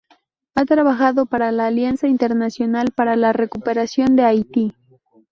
[0.55, 4.73] Ha trabajado para la Alianza Internacional para la recuperación de Haití.